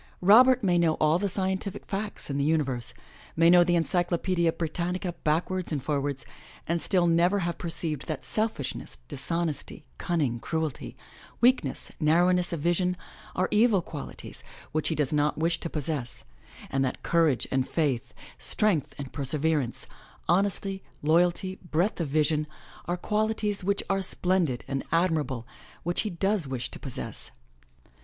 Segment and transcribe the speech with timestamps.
[0.21, 2.91] Robert may know all the scientific facts in the imiverse,
[3.35, 6.25] may know the Encyclopedia Britannica backwards and forwards,
[6.65, 10.97] and still never have per ceived that selfishness, dishonesty, cunning, cruelty,
[11.39, 12.97] weakness, narrowness of vision,
[13.35, 16.23] are evil qualities which he does not wish to possess,
[16.71, 19.85] and that courage and faith, strength and perseverance,
[20.27, 22.47] honesty, loyalty, breadth of vision,
[22.85, 25.45] are qualities which are splendid and admirable,
[25.83, 27.29] which he does wish to possess.